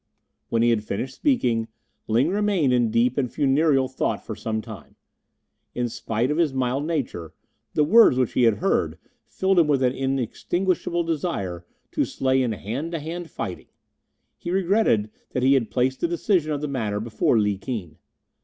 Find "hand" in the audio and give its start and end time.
12.53-12.93, 12.99-13.29